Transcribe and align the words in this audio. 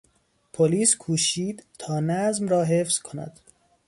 پلیس 0.53 0.95
کوشید 0.95 1.65
تا 1.79 1.99
نظم 1.99 2.47
را 2.47 2.63
حفظ 2.63 2.99
کند. 2.99 3.39